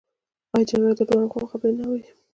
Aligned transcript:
آیا 0.53 0.67
جرګه 0.69 0.93
د 0.97 1.01
دواړو 1.07 1.31
خواوو 1.31 1.51
خبرې 1.51 1.73
نه 1.79 1.83
اوري؟ 1.87 2.03